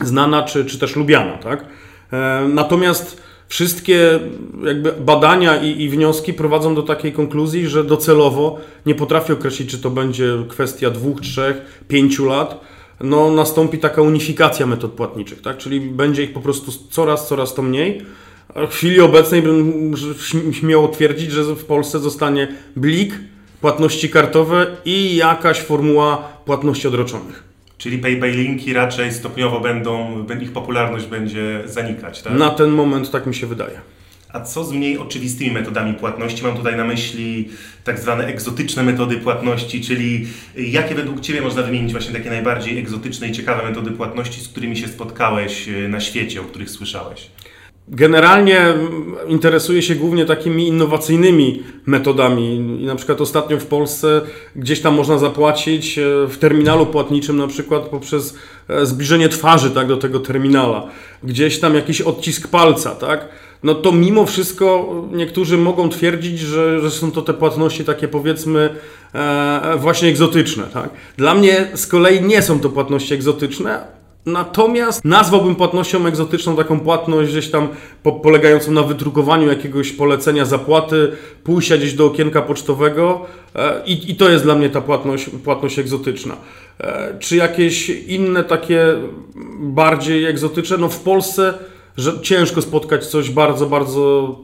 znana, 0.00 0.42
czy, 0.42 0.64
czy 0.64 0.78
też 0.78 0.96
lubiana, 0.96 1.38
tak? 1.38 1.66
E, 2.12 2.48
natomiast 2.48 3.22
wszystkie 3.48 4.20
jakby 4.64 4.92
badania 4.92 5.62
i, 5.62 5.82
i, 5.82 5.88
wnioski 5.88 6.34
prowadzą 6.34 6.74
do 6.74 6.82
takiej 6.82 7.12
konkluzji, 7.12 7.68
że 7.68 7.84
docelowo 7.84 8.58
nie 8.86 8.94
potrafię 8.94 9.32
określić, 9.32 9.70
czy 9.70 9.78
to 9.78 9.90
będzie 9.90 10.32
kwestia 10.48 10.90
dwóch, 10.90 11.20
trzech, 11.20 11.82
pięciu 11.88 12.24
lat. 12.24 12.60
No, 13.00 13.30
nastąpi 13.30 13.78
taka 13.78 14.02
unifikacja 14.02 14.66
metod 14.66 14.92
płatniczych, 14.92 15.42
tak? 15.42 15.56
czyli 15.56 15.80
będzie 15.80 16.22
ich 16.22 16.32
po 16.32 16.40
prostu 16.40 16.72
coraz, 16.90 17.28
coraz 17.28 17.54
to 17.54 17.62
mniej. 17.62 18.02
w 18.70 18.74
chwili 18.74 19.00
obecnej 19.00 19.42
bym 19.42 19.92
śmiało 20.52 20.88
twierdzić, 20.88 21.30
że 21.32 21.44
w 21.44 21.64
Polsce 21.64 21.98
zostanie 21.98 22.48
blik, 22.76 23.14
płatności 23.60 24.08
kartowe 24.08 24.66
i 24.84 25.16
jakaś 25.16 25.60
formuła 25.60 26.16
płatności 26.44 26.88
odroczonych. 26.88 27.44
Czyli 27.78 27.98
PayPay 27.98 28.30
linki 28.30 28.72
raczej 28.72 29.12
stopniowo 29.12 29.60
będą, 29.60 30.26
ich 30.40 30.52
popularność 30.52 31.06
będzie 31.06 31.62
zanikać, 31.66 32.22
tak? 32.22 32.32
Na 32.32 32.50
ten 32.50 32.70
moment 32.70 33.10
tak 33.10 33.26
mi 33.26 33.34
się 33.34 33.46
wydaje. 33.46 33.80
A 34.32 34.40
co 34.40 34.64
z 34.64 34.72
mniej 34.72 34.98
oczywistymi 34.98 35.50
metodami 35.50 35.94
płatności? 35.94 36.44
Mam 36.44 36.56
tutaj 36.56 36.76
na 36.76 36.84
myśli 36.84 37.48
tak 37.84 37.98
zwane 38.00 38.26
egzotyczne 38.26 38.82
metody 38.82 39.16
płatności, 39.16 39.80
czyli 39.80 40.26
jakie 40.56 40.94
według 40.94 41.20
Ciebie 41.20 41.40
można 41.40 41.62
wymienić 41.62 41.92
właśnie 41.92 42.12
takie 42.12 42.30
najbardziej 42.30 42.78
egzotyczne 42.78 43.28
i 43.28 43.32
ciekawe 43.32 43.62
metody 43.62 43.90
płatności, 43.90 44.40
z 44.40 44.48
którymi 44.48 44.76
się 44.76 44.88
spotkałeś 44.88 45.68
e, 45.68 45.88
na 45.88 46.00
świecie, 46.00 46.40
o 46.40 46.44
których 46.44 46.70
słyszałeś? 46.70 47.30
Generalnie 47.88 48.74
interesuję 49.28 49.82
się 49.82 49.94
głównie 49.94 50.24
takimi 50.24 50.68
innowacyjnymi 50.68 51.62
metodami. 51.86 52.54
I 52.82 52.86
na 52.86 52.96
przykład 52.96 53.20
ostatnio 53.20 53.58
w 53.58 53.66
Polsce 53.66 54.20
gdzieś 54.56 54.80
tam 54.80 54.94
można 54.94 55.18
zapłacić 55.18 55.98
e, 55.98 56.02
w 56.28 56.38
terminalu 56.38 56.86
płatniczym, 56.86 57.36
na 57.36 57.46
przykład 57.46 57.82
poprzez 57.82 58.34
e, 58.68 58.86
zbliżenie 58.86 59.28
twarzy 59.28 59.70
tak, 59.70 59.88
do 59.88 59.96
tego 59.96 60.20
terminala. 60.20 60.88
Gdzieś 61.24 61.60
tam 61.60 61.74
jakiś 61.74 62.00
odcisk 62.00 62.48
palca, 62.48 62.94
tak? 62.94 63.28
No 63.62 63.74
to 63.74 63.92
mimo 63.92 64.26
wszystko 64.26 64.94
niektórzy 65.12 65.58
mogą 65.58 65.88
twierdzić, 65.88 66.38
że, 66.38 66.80
że 66.80 66.90
są 66.90 67.12
to 67.12 67.22
te 67.22 67.34
płatności 67.34 67.84
takie 67.84 68.08
powiedzmy 68.08 68.70
e, 69.14 69.76
właśnie 69.78 70.08
egzotyczne. 70.08 70.64
Tak? 70.64 70.90
Dla 71.16 71.34
mnie 71.34 71.68
z 71.74 71.86
kolei 71.86 72.22
nie 72.22 72.42
są 72.42 72.60
to 72.60 72.68
płatności 72.68 73.14
egzotyczne, 73.14 73.95
Natomiast 74.26 75.04
nazwałbym 75.04 75.54
płatnością 75.54 76.06
egzotyczną 76.06 76.56
taką 76.56 76.80
płatność 76.80 77.30
gdzieś 77.30 77.50
tam 77.50 77.68
po, 78.02 78.12
polegającą 78.12 78.72
na 78.72 78.82
wydrukowaniu 78.82 79.48
jakiegoś 79.48 79.92
polecenia 79.92 80.44
zapłaty, 80.44 81.12
pójścia 81.44 81.76
gdzieś 81.76 81.94
do 81.94 82.06
okienka 82.06 82.42
pocztowego 82.42 83.26
e, 83.54 83.82
i, 83.86 84.10
i, 84.10 84.16
to 84.16 84.28
jest 84.28 84.44
dla 84.44 84.54
mnie 84.54 84.70
ta 84.70 84.80
płatność, 84.80 85.30
płatność 85.44 85.78
egzotyczna. 85.78 86.36
E, 86.80 87.18
czy 87.18 87.36
jakieś 87.36 87.88
inne 87.88 88.44
takie 88.44 88.94
bardziej 89.58 90.24
egzotyczne? 90.24 90.76
No 90.76 90.88
w 90.88 91.00
Polsce 91.00 91.54
że 91.96 92.20
ciężko 92.20 92.62
spotkać 92.62 93.06
coś 93.06 93.30
bardzo, 93.30 93.66
bardzo 93.66 94.36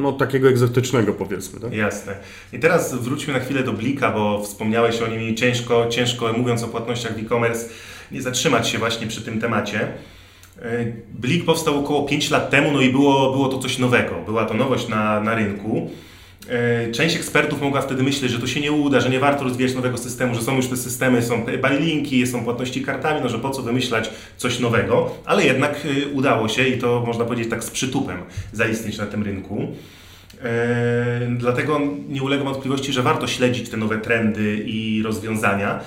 no, 0.00 0.12
takiego 0.12 0.48
egzotycznego 0.48 1.12
powiedzmy. 1.12 1.60
Tak? 1.60 1.72
Jasne. 1.72 2.16
I 2.52 2.58
teraz 2.58 2.94
wróćmy 2.94 3.32
na 3.32 3.40
chwilę 3.40 3.62
do 3.62 3.72
Blika, 3.72 4.10
bo 4.10 4.42
wspomniałeś 4.42 5.02
o 5.02 5.06
nim 5.06 5.20
i 5.20 5.34
ciężko, 5.34 5.86
ciężko 5.88 6.32
mówiąc 6.32 6.62
o 6.62 6.68
płatnościach 6.68 7.14
w 7.16 7.24
e-commerce, 7.24 7.68
zatrzymać 8.20 8.68
się 8.68 8.78
właśnie 8.78 9.06
przy 9.06 9.22
tym 9.22 9.40
temacie. 9.40 9.88
E, 10.62 10.86
Blik 11.14 11.44
powstał 11.44 11.78
około 11.78 12.02
5 12.02 12.30
lat 12.30 12.50
temu, 12.50 12.72
no 12.72 12.80
i 12.80 12.92
było, 12.92 13.32
było 13.32 13.48
to 13.48 13.58
coś 13.58 13.78
nowego. 13.78 14.14
Była 14.26 14.44
to 14.44 14.54
nowość 14.54 14.88
na, 14.88 15.20
na 15.20 15.34
rynku. 15.34 15.90
E, 16.48 16.90
część 16.92 17.16
ekspertów 17.16 17.62
mogła 17.62 17.80
wtedy 17.80 18.02
myśleć, 18.02 18.32
że 18.32 18.38
to 18.38 18.46
się 18.46 18.60
nie 18.60 18.72
uda, 18.72 19.00
że 19.00 19.10
nie 19.10 19.20
warto 19.20 19.44
rozwijać 19.44 19.74
nowego 19.74 19.98
systemu, 19.98 20.34
że 20.34 20.42
są 20.42 20.56
już 20.56 20.66
te 20.66 20.76
systemy, 20.76 21.22
są 21.22 21.46
buylinki, 21.62 22.26
są 22.26 22.44
płatności 22.44 22.82
kartami, 22.82 23.20
no 23.22 23.28
że 23.28 23.38
po 23.38 23.50
co 23.50 23.62
wymyślać 23.62 24.10
coś 24.36 24.58
nowego, 24.58 25.14
ale 25.24 25.44
jednak 25.44 25.86
e, 25.86 26.08
udało 26.08 26.48
się 26.48 26.68
i 26.68 26.78
to 26.78 27.04
można 27.06 27.24
powiedzieć 27.24 27.50
tak 27.50 27.64
z 27.64 27.70
przytupem 27.70 28.18
zaistnieć 28.52 28.98
na 28.98 29.06
tym 29.06 29.22
rynku. 29.22 29.68
Dlatego 31.36 31.80
nie 32.08 32.22
ulega 32.22 32.44
wątpliwości, 32.44 32.92
że 32.92 33.02
warto 33.02 33.26
śledzić 33.26 33.68
te 33.68 33.76
nowe 33.76 33.98
trendy 33.98 34.64
i 34.66 35.02
rozwiązania 35.02 35.80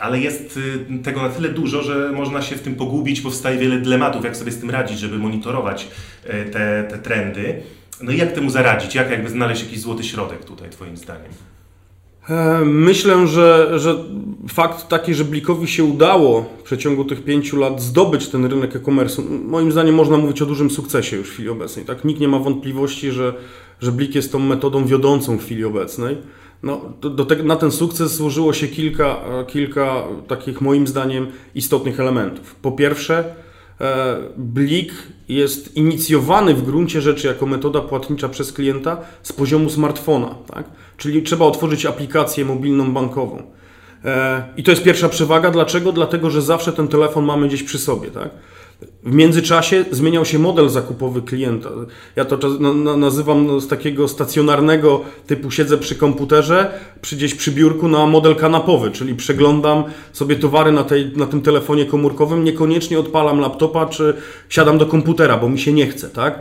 ale 0.00 0.20
jest 0.20 0.56
y, 0.56 1.02
tego 1.02 1.22
na 1.22 1.28
tyle 1.28 1.48
dużo, 1.48 1.82
że 1.82 2.12
można 2.12 2.42
się 2.42 2.56
w 2.56 2.60
tym 2.60 2.74
pogubić, 2.74 3.20
powstaje 3.20 3.58
wiele 3.58 3.78
dylematów, 3.78 4.24
jak 4.24 4.36
sobie 4.36 4.52
z 4.52 4.60
tym 4.60 4.70
radzić, 4.70 4.98
żeby 4.98 5.18
monitorować 5.18 5.88
e, 6.24 6.44
te, 6.44 6.86
te 6.90 6.98
trendy. 6.98 7.62
No 8.02 8.12
i 8.12 8.16
jak 8.16 8.32
temu 8.32 8.50
zaradzić? 8.50 8.94
Jak 8.94 9.10
jakby 9.10 9.30
znaleźć 9.30 9.62
jakiś 9.62 9.80
złoty 9.80 10.04
środek 10.04 10.44
tutaj, 10.44 10.70
Twoim 10.70 10.96
zdaniem? 10.96 11.30
E, 12.30 12.64
myślę, 12.64 13.26
że, 13.26 13.78
że 13.78 14.04
fakt 14.48 14.88
taki, 14.88 15.14
że 15.14 15.24
Blikowi 15.24 15.68
się 15.68 15.84
udało 15.84 16.42
w 16.58 16.62
przeciągu 16.62 17.04
tych 17.04 17.24
pięciu 17.24 17.56
lat 17.56 17.82
zdobyć 17.82 18.28
ten 18.28 18.44
rynek 18.44 18.76
e-commerce, 18.76 19.22
moim 19.44 19.72
zdaniem 19.72 19.94
można 19.94 20.16
mówić 20.16 20.42
o 20.42 20.46
dużym 20.46 20.70
sukcesie 20.70 21.16
już 21.16 21.28
w 21.28 21.32
chwili 21.32 21.48
obecnej. 21.48 21.84
Tak? 21.84 22.04
Nikt 22.04 22.20
nie 22.20 22.28
ma 22.28 22.38
wątpliwości, 22.38 23.10
że, 23.10 23.34
że 23.80 23.92
Blik 23.92 24.14
jest 24.14 24.32
tą 24.32 24.38
metodą 24.38 24.86
wiodącą 24.86 25.36
w 25.38 25.44
chwili 25.44 25.64
obecnej. 25.64 26.16
No, 26.64 26.80
do, 27.00 27.10
do 27.10 27.24
te, 27.24 27.36
na 27.42 27.56
ten 27.56 27.72
sukces 27.72 28.16
złożyło 28.16 28.52
się 28.52 28.68
kilka, 28.68 29.16
kilka 29.46 30.02
takich 30.28 30.60
moim 30.60 30.86
zdaniem 30.86 31.26
istotnych 31.54 32.00
elementów. 32.00 32.54
Po 32.54 32.72
pierwsze, 32.72 33.34
e, 33.80 34.16
Blik 34.36 34.92
jest 35.28 35.76
inicjowany 35.76 36.54
w 36.54 36.62
gruncie 36.62 37.00
rzeczy 37.00 37.26
jako 37.26 37.46
metoda 37.46 37.80
płatnicza 37.80 38.28
przez 38.28 38.52
klienta 38.52 38.96
z 39.22 39.32
poziomu 39.32 39.70
smartfona, 39.70 40.34
tak? 40.54 40.64
czyli 40.96 41.22
trzeba 41.22 41.44
otworzyć 41.44 41.86
aplikację 41.86 42.44
mobilną 42.44 42.92
bankową. 42.92 43.42
E, 44.04 44.42
I 44.56 44.62
to 44.62 44.70
jest 44.70 44.82
pierwsza 44.82 45.08
przewaga. 45.08 45.50
Dlaczego? 45.50 45.92
Dlatego, 45.92 46.30
że 46.30 46.42
zawsze 46.42 46.72
ten 46.72 46.88
telefon 46.88 47.24
mamy 47.24 47.48
gdzieś 47.48 47.62
przy 47.62 47.78
sobie. 47.78 48.10
Tak? 48.10 48.30
W 49.02 49.12
międzyczasie 49.12 49.84
zmieniał 49.90 50.24
się 50.24 50.38
model 50.38 50.68
zakupowy 50.68 51.22
klienta. 51.22 51.70
Ja 52.16 52.24
to 52.24 52.48
nazywam 52.96 53.60
z 53.60 53.68
takiego 53.68 54.08
stacjonarnego 54.08 55.00
typu 55.26 55.50
siedzę 55.50 55.78
przy 55.78 55.94
komputerze, 55.94 56.70
przy 57.02 57.16
gdzieś 57.16 57.34
przy 57.34 57.52
biurku 57.52 57.88
na 57.88 58.06
model 58.06 58.36
kanapowy, 58.36 58.90
czyli 58.90 59.14
przeglądam 59.14 59.84
sobie 60.12 60.36
towary 60.36 60.72
na, 60.72 60.84
tej, 60.84 61.12
na 61.16 61.26
tym 61.26 61.42
telefonie 61.42 61.86
komórkowym, 61.86 62.44
niekoniecznie 62.44 62.98
odpalam 62.98 63.40
laptopa 63.40 63.86
czy 63.86 64.16
siadam 64.48 64.78
do 64.78 64.86
komputera, 64.86 65.36
bo 65.36 65.48
mi 65.48 65.58
się 65.58 65.72
nie 65.72 65.86
chce, 65.86 66.08
tak? 66.08 66.40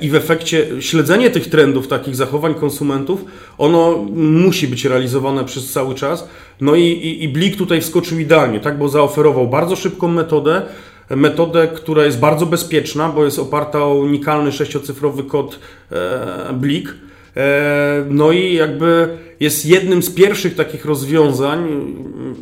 I 0.00 0.10
w 0.10 0.14
efekcie 0.14 0.66
śledzenie 0.80 1.30
tych 1.30 1.50
trendów, 1.50 1.88
takich 1.88 2.16
zachowań 2.16 2.54
konsumentów, 2.54 3.24
ono 3.58 4.04
musi 4.14 4.68
być 4.68 4.84
realizowane 4.84 5.44
przez 5.44 5.72
cały 5.72 5.94
czas. 5.94 6.28
No 6.60 6.74
i, 6.74 6.82
i, 6.82 7.24
i 7.24 7.28
Blik 7.28 7.56
tutaj 7.56 7.80
wskoczył 7.80 8.18
idealnie, 8.18 8.60
tak? 8.60 8.78
Bo 8.78 8.88
zaoferował 8.88 9.48
bardzo 9.48 9.76
szybką 9.76 10.08
metodę, 10.08 10.62
metodę, 11.10 11.68
która 11.74 12.04
jest 12.04 12.18
bardzo 12.18 12.46
bezpieczna, 12.46 13.08
bo 13.08 13.24
jest 13.24 13.38
oparta 13.38 13.84
o 13.84 13.94
unikalny 13.94 14.52
sześciocyfrowy 14.52 15.24
kod 15.24 15.58
e, 15.92 16.52
Blik. 16.52 16.94
E, 17.36 18.04
no 18.10 18.32
i 18.32 18.54
jakby 18.54 19.18
jest 19.40 19.66
jednym 19.66 20.02
z 20.02 20.10
pierwszych 20.10 20.54
takich 20.54 20.84
rozwiązań, 20.84 21.68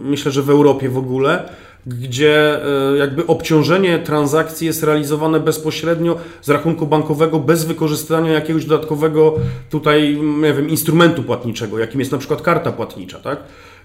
myślę, 0.03 0.33
że 0.33 0.43
w 0.43 0.51
Europie 0.51 0.89
w 0.89 0.99
ogóle, 0.99 1.49
gdzie 1.87 2.65
e, 2.93 2.97
jakby 2.97 3.27
obciążenie 3.27 3.99
transakcji 3.99 4.67
jest 4.67 4.83
realizowane 4.83 5.41
bezpośrednio 5.41 6.17
z 6.43 6.49
rachunku 6.49 6.87
bankowego 6.87 7.39
bez 7.39 7.65
wykorzystania 7.65 8.33
jakiegoś 8.33 8.65
dodatkowego 8.65 9.35
tutaj, 9.71 10.21
nie 10.43 10.55
wiem, 10.55 10.69
instrumentu 10.69 11.23
płatniczego, 11.23 11.79
jakim 11.79 12.01
jest 12.01 12.13
na 12.13 12.19
przykład 12.19 12.43
karta 12.43 12.73
płatnicza, 12.73 13.19
tak? 13.19 13.39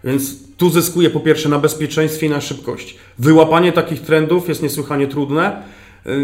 Więc 0.03 0.35
tu 0.57 0.69
zyskuje 0.69 1.09
po 1.09 1.19
pierwsze 1.19 1.49
na 1.49 1.59
bezpieczeństwie 1.59 2.27
i 2.27 2.29
na 2.29 2.41
szybkości. 2.41 2.95
Wyłapanie 3.19 3.71
takich 3.71 4.01
trendów 4.01 4.49
jest 4.49 4.63
niesłychanie 4.63 5.07
trudne. 5.07 5.63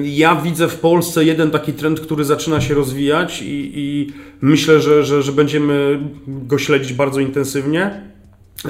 Ja 0.04 0.36
widzę 0.36 0.68
w 0.68 0.80
Polsce 0.80 1.26
jeden 1.26 1.52
taki 1.52 1.74
trend, 1.74 2.00
który 2.00 2.26
zaczyna 2.26 2.62
się 2.62 2.74
rozwijać 2.74 3.42
i, 3.42 3.72
i 3.76 4.14
myślę, 4.42 4.82
że, 4.82 5.04
że, 5.04 5.24
że 5.24 5.32
będziemy 5.32 6.00
go 6.28 6.58
śledzić 6.58 6.94
bardzo 6.94 7.20
intensywnie. 7.20 8.02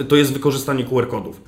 To 0.08 0.16
jest 0.16 0.34
wykorzystanie 0.34 0.84
QR-kodów. 0.84 1.42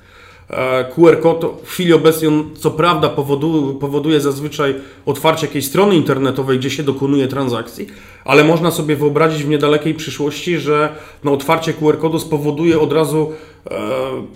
E, 0.50 0.84
QR 0.84 1.20
kod 1.20 1.44
w 1.64 1.68
chwili 1.68 1.92
obecnej 1.92 2.28
on 2.28 2.50
co 2.54 2.70
prawda 2.70 3.08
powoduje, 3.08 3.74
powoduje 3.74 4.20
zazwyczaj 4.20 4.74
otwarcie 5.06 5.46
jakiejś 5.46 5.66
strony 5.66 5.96
internetowej, 5.96 6.58
gdzie 6.58 6.70
się 6.70 6.82
dokonuje 6.82 7.28
transakcji, 7.28 7.86
ale 8.24 8.44
można 8.44 8.70
sobie 8.70 8.96
wyobrazić 8.96 9.44
w 9.44 9.48
niedalekiej 9.48 9.94
przyszłości, 9.94 10.58
że 10.58 10.88
no, 11.24 11.32
otwarcie 11.32 11.72
QR 11.72 11.98
kodu 11.98 12.18
spowoduje 12.18 12.80
od 12.80 12.92
razu 12.92 13.32
e, 13.70 13.80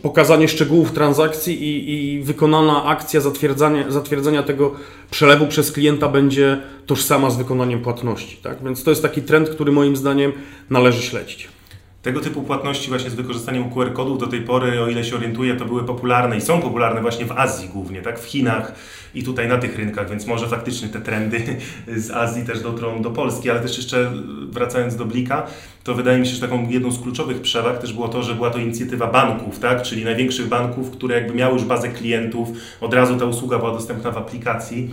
pokazanie 0.02 0.49
szczegółów 0.49 0.92
transakcji 0.92 1.62
i, 1.62 2.14
i 2.14 2.23
wykonana 2.23 2.85
akcja 2.85 3.21
zatwierdzania, 3.21 3.90
zatwierdzenia 3.90 4.42
tego 4.42 4.73
przelewu 5.11 5.47
przez 5.47 5.73
klienta 5.73 6.09
będzie 6.09 6.61
tożsama 6.87 7.30
z 7.30 7.37
wykonaniem 7.37 7.80
płatności. 7.80 8.37
Tak? 8.42 8.64
Więc 8.64 8.85
to 8.85 8.90
jest 8.90 9.02
taki 9.02 9.23
trend, 9.23 9.50
który 9.50 9.73
moim 9.73 9.97
zdaniem 9.97 10.33
należy 10.71 11.02
śledzić. 11.02 11.53
Tego 12.04 12.20
typu 12.20 12.42
płatności 12.42 12.88
właśnie 12.88 13.11
z 13.11 13.14
wykorzystaniem 13.14 13.70
QR-kodów 13.70 14.18
do 14.18 14.26
tej 14.26 14.40
pory, 14.40 14.82
o 14.82 14.88
ile 14.88 15.04
się 15.04 15.16
orientuję, 15.16 15.56
to 15.56 15.64
były 15.64 15.84
popularne 15.84 16.37
i 16.37 16.40
są 16.40 16.62
popularne 16.62 17.00
właśnie 17.00 17.25
w 17.26 17.32
Azji 17.32 17.68
głównie, 17.68 18.02
tak? 18.02 18.20
W 18.20 18.25
Chinach 18.25 18.73
i 19.14 19.23
tutaj 19.23 19.49
na 19.49 19.58
tych 19.58 19.78
rynkach, 19.78 20.11
więc 20.11 20.26
może 20.26 20.49
faktycznie 20.49 20.88
te 20.88 21.00
trendy 21.00 21.42
z 21.96 22.11
Azji 22.11 22.44
też 22.44 22.61
dotrą 22.61 23.02
do 23.02 23.11
Polski, 23.11 23.50
ale 23.50 23.61
też 23.61 23.76
jeszcze 23.76 24.12
wracając 24.50 24.96
do 24.96 25.04
Blika, 25.04 25.46
to 25.84 25.94
wydaje 25.94 26.18
mi 26.18 26.26
się, 26.26 26.34
że 26.34 26.40
taką 26.40 26.68
jedną 26.68 26.92
z 26.92 27.02
kluczowych 27.02 27.40
przewag 27.40 27.78
też 27.78 27.92
było 27.92 28.08
to, 28.08 28.23
że 28.23 28.34
była 28.34 28.50
to 28.50 28.58
inicjatywa 28.58 29.06
banków, 29.06 29.58
tak? 29.58 29.82
Czyli 29.82 30.04
największych 30.04 30.49
banków, 30.49 30.90
które 30.90 31.14
jakby 31.14 31.34
miały 31.34 31.54
już 31.54 31.64
bazę 31.64 31.88
klientów, 31.88 32.49
od 32.80 32.94
razu 32.94 33.16
ta 33.16 33.25
usługa 33.25 33.58
była 33.58 33.73
dostępna 33.73 34.11
w 34.11 34.18
aplikacji, 34.18 34.90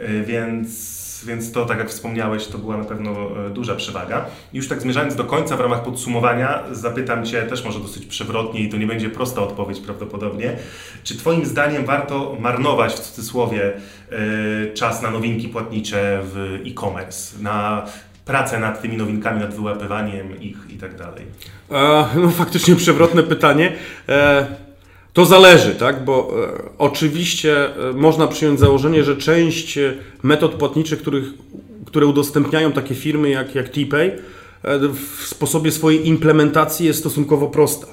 y, 0.00 0.24
więc 0.26 0.97
więc, 1.24 1.52
to, 1.52 1.66
tak 1.66 1.78
jak 1.78 1.90
wspomniałeś, 1.90 2.46
to 2.46 2.58
była 2.58 2.76
na 2.76 2.84
pewno 2.84 3.10
e, 3.46 3.50
duża 3.50 3.74
przewaga. 3.74 4.24
I 4.52 4.56
już 4.56 4.68
tak 4.68 4.80
zmierzając 4.80 5.16
do 5.16 5.24
końca, 5.24 5.56
w 5.56 5.60
ramach 5.60 5.82
podsumowania, 5.82 6.62
zapytam 6.72 7.26
Cię 7.26 7.42
też 7.42 7.64
może 7.64 7.80
dosyć 7.80 8.06
przewrotnie 8.06 8.60
i 8.60 8.68
to 8.68 8.76
nie 8.76 8.86
będzie 8.86 9.10
prosta 9.10 9.42
odpowiedź 9.42 9.80
prawdopodobnie. 9.80 10.56
Czy 11.04 11.18
Twoim 11.18 11.46
zdaniem 11.46 11.84
warto 11.84 12.36
marnować 12.40 12.92
w 12.92 13.00
cudzysłowie 13.00 13.72
e, 13.72 14.74
czas 14.74 15.02
na 15.02 15.10
nowinki 15.10 15.48
płatnicze 15.48 16.20
w 16.22 16.58
e-commerce, 16.66 17.42
na 17.42 17.86
pracę 18.24 18.58
nad 18.58 18.82
tymi 18.82 18.96
nowinkami, 18.96 19.40
nad 19.40 19.54
wyłapywaniem 19.54 20.40
ich 20.40 20.56
i 20.68 20.76
tak 20.76 20.96
dalej? 20.96 21.24
E, 21.70 22.06
no 22.16 22.30
faktycznie 22.30 22.76
przewrotne 22.76 23.22
pytanie. 23.22 23.72
E, 24.08 24.67
to 25.18 25.24
zależy, 25.24 25.74
tak? 25.74 26.04
Bo 26.04 26.30
e, 26.44 26.62
oczywiście 26.78 27.76
e, 27.90 27.92
można 27.92 28.26
przyjąć 28.26 28.60
założenie, 28.60 29.04
że 29.04 29.16
część 29.16 29.78
e, 29.78 29.94
metod 30.22 30.54
płatniczych, 30.54 30.98
których, 30.98 31.24
które 31.86 32.06
udostępniają 32.06 32.72
takie 32.72 32.94
firmy 32.94 33.30
jak, 33.30 33.54
jak 33.54 33.68
TPay, 33.68 34.18
e, 34.62 34.78
w 34.88 35.26
sposobie 35.26 35.72
swojej 35.72 36.08
implementacji 36.08 36.86
jest 36.86 36.98
stosunkowo 36.98 37.46
prosta. 37.46 37.86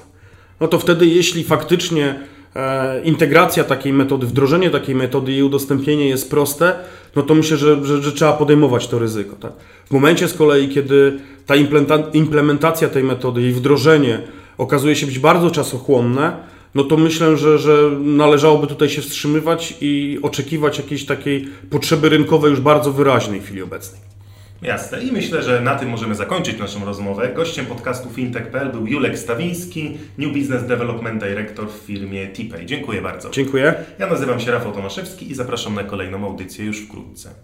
No 0.60 0.68
to 0.68 0.78
wtedy, 0.78 1.06
jeśli 1.06 1.44
faktycznie 1.44 2.20
e, 2.56 3.02
integracja 3.02 3.64
takiej 3.64 3.92
metody, 3.92 4.26
wdrożenie 4.26 4.70
takiej 4.70 4.94
metody 4.94 5.32
i 5.32 5.42
udostępnienie 5.42 6.08
jest 6.08 6.30
proste, 6.30 6.78
no 7.16 7.22
to 7.22 7.34
myślę, 7.34 7.56
że, 7.56 7.84
że, 7.84 8.02
że 8.02 8.12
trzeba 8.12 8.32
podejmować 8.32 8.88
to 8.88 8.98
ryzyko. 8.98 9.36
Tak? 9.36 9.52
W 9.86 9.90
momencie 9.90 10.28
z 10.28 10.34
kolei, 10.34 10.68
kiedy 10.68 11.18
ta 11.46 11.54
implementa- 11.54 12.10
implementacja 12.12 12.88
tej 12.88 13.02
metody 13.04 13.42
i 13.42 13.52
wdrożenie 13.52 14.20
okazuje 14.58 14.96
się 14.96 15.06
być 15.06 15.18
bardzo 15.18 15.50
czasochłonne, 15.50 16.55
no 16.76 16.84
to 16.84 16.96
myślę, 16.96 17.36
że, 17.36 17.58
że 17.58 17.90
należałoby 18.00 18.66
tutaj 18.66 18.88
się 18.88 19.02
wstrzymywać 19.02 19.74
i 19.80 20.18
oczekiwać 20.22 20.78
jakiejś 20.78 21.06
takiej 21.06 21.48
potrzeby 21.70 22.08
rynkowej 22.08 22.50
już 22.50 22.60
bardzo 22.60 22.92
wyraźnej 22.92 23.40
w 23.40 23.44
chwili 23.44 23.62
obecnej. 23.62 24.00
Jasne. 24.62 25.02
I 25.02 25.12
myślę, 25.12 25.42
że 25.42 25.60
na 25.60 25.74
tym 25.74 25.88
możemy 25.88 26.14
zakończyć 26.14 26.58
naszą 26.58 26.84
rozmowę. 26.84 27.32
Gościem 27.34 27.66
podcastu 27.66 28.08
fintech.pl 28.10 28.72
był 28.72 28.86
Julek 28.86 29.18
Stawiński, 29.18 29.98
New 30.18 30.32
Business 30.32 30.66
Development 30.66 31.24
Director 31.24 31.68
w 31.68 31.86
firmie 31.86 32.26
TPay. 32.26 32.66
Dziękuję 32.66 33.02
bardzo. 33.02 33.30
Dziękuję. 33.30 33.74
Ja 33.98 34.06
nazywam 34.06 34.40
się 34.40 34.50
Rafał 34.50 34.72
Tomaszewski 34.72 35.30
i 35.30 35.34
zapraszam 35.34 35.74
na 35.74 35.84
kolejną 35.84 36.24
audycję 36.24 36.64
już 36.64 36.80
wkrótce. 36.80 37.34